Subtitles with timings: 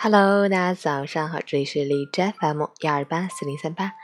[0.00, 3.94] Hello，大家早上好，这里是荔枝 FM 幺二八四零三八，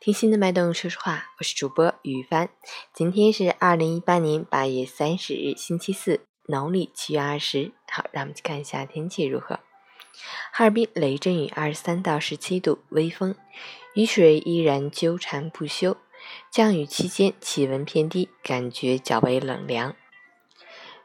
[0.00, 2.48] 听心的脉动说说话，我是主播雨帆。
[2.92, 7.70] 今天是二零一八年八月三十日，星期四，农历七月二十。
[7.88, 9.60] 好，让我们去看一下天气如何。
[10.52, 13.36] 哈尔滨雷阵雨，二十三到十七度，微风，
[13.94, 15.96] 雨水依然纠缠不休。
[16.50, 19.94] 降雨期间气温偏低，感觉较为冷凉。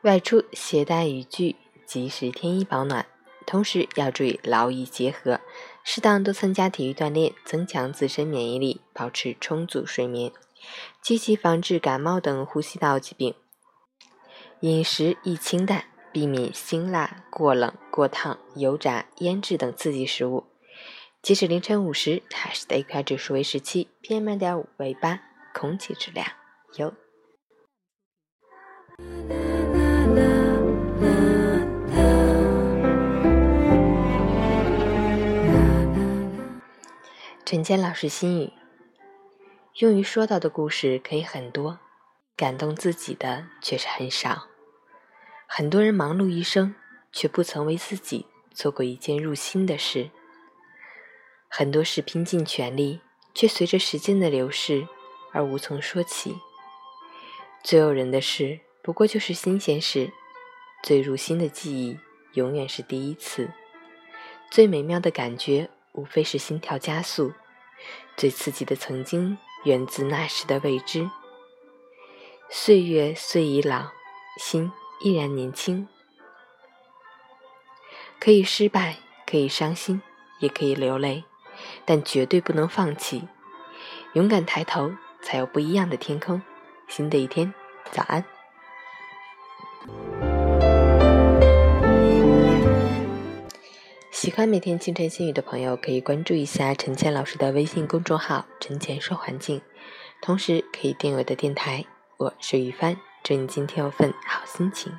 [0.02, 3.06] 外出携带雨具，及时添衣保暖。
[3.50, 5.42] 同时要注意劳逸结合，
[5.84, 10.32] 适当多参加体育锻炼，增强自身免疫力，保持充足睡眠，
[11.02, 13.34] 积极防治感冒等呼吸道疾病。
[14.60, 20.46] 饮食宜清淡，避免辛辣、过冷、过烫、油炸、腌制等刺激食物。
[21.24, 25.22] 截止凌晨五时，海市的 AQI 指数为十七，PM 二点五为八，
[25.56, 26.28] 空气质量
[26.76, 26.94] 优。
[37.52, 38.54] 陈坚老师心语：
[39.80, 41.80] 用于说到的故事可以很多，
[42.38, 44.50] 感动自己的却是很少。
[45.48, 46.76] 很多人忙碌一生，
[47.12, 50.12] 却不曾为自己做过一件入心的事。
[51.48, 53.02] 很多事拼尽全力，
[53.34, 54.88] 却随着时间的流逝
[55.32, 56.38] 而无从说起。
[57.64, 60.12] 最诱人的事，不过就是新鲜事；
[60.84, 61.98] 最入心的记忆，
[62.34, 63.50] 永远是第一次。
[64.52, 65.72] 最美妙的感觉。
[65.94, 67.34] 无非是心跳加速，
[68.16, 71.10] 最刺激的曾经源自那时的未知。
[72.50, 73.92] 岁月虽已老，
[74.38, 75.88] 心依然年轻。
[78.20, 80.02] 可以失败，可以伤心，
[80.40, 81.24] 也可以流泪，
[81.86, 83.28] 但绝对不能放弃。
[84.14, 86.42] 勇敢抬头，才有不一样的天空。
[86.88, 87.54] 新的一天，
[87.92, 88.26] 早安。
[94.30, 99.60] 喜欢每天清晨心语的朋友，可以关注一下陈倩老师的微信公众号“陈倩说环境”，
[100.22, 101.84] 同时可以订阅我的电台。
[102.18, 104.94] 我是雨帆，祝你今天有份好心情。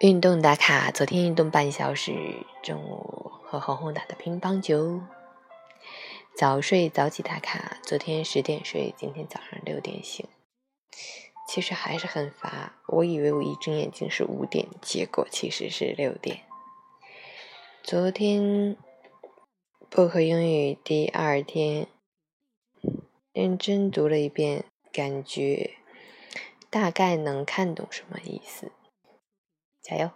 [0.00, 2.12] 运动打卡：昨天运动半小时，
[2.62, 5.00] 中午和红红打的乒乓球。
[6.36, 10.26] 早睡早起打卡：昨天十点睡，今天早上六点醒。
[11.48, 16.42] 其实还是很乏，我以为我一睁眼睛是五点，结果其实是六点。
[17.82, 18.76] 昨天
[19.88, 21.88] 薄荷英语第二天
[23.32, 25.78] 认真读了一遍，感觉
[26.68, 28.70] 大概能看懂什么意思。
[29.80, 30.10] 加油！